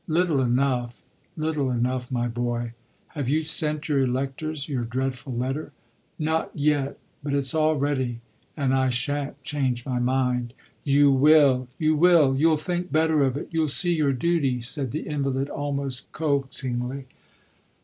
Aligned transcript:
"Little 0.07 0.41
enough 0.41 1.03
little 1.37 1.69
enough, 1.69 2.11
my 2.11 2.27
boy. 2.27 2.73
Have 3.09 3.29
you 3.29 3.43
sent 3.43 3.87
your 3.87 3.99
electors 3.99 4.67
your 4.67 4.83
dreadful 4.83 5.31
letter?" 5.31 5.73
"Not 6.17 6.49
yet; 6.55 6.97
but 7.21 7.35
it's 7.35 7.53
all 7.53 7.75
ready 7.75 8.19
and 8.57 8.73
I 8.73 8.89
shan't 8.89 9.43
change 9.43 9.85
my 9.85 9.99
mind." 9.99 10.55
"You 10.83 11.11
will 11.11 11.67
you 11.77 11.95
will. 11.95 12.35
You'll 12.35 12.57
think 12.57 12.91
better 12.91 13.23
of 13.23 13.37
it. 13.37 13.49
You'll 13.51 13.67
see 13.67 13.93
your 13.93 14.11
duty," 14.11 14.59
said 14.63 14.89
the 14.89 15.01
invalid 15.05 15.49
almost 15.49 16.11
coaxingly. 16.13 17.05